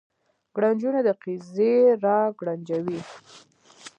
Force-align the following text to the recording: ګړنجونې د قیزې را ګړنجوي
ګړنجونې 0.55 1.01
د 1.07 1.09
قیزې 1.21 1.75
را 2.03 2.19
ګړنجوي 2.39 2.99